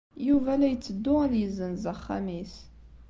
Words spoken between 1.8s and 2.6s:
axxam-is.